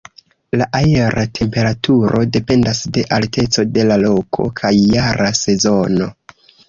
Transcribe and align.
La 0.59 0.67
aera 0.77 1.25
temperaturo 1.39 2.23
dependas 2.37 2.81
de 2.97 3.03
alteco 3.19 3.67
de 3.77 3.85
la 3.91 3.99
loko 4.05 4.47
kaj 4.63 4.73
jara 4.97 5.29
sezono. 5.43 6.09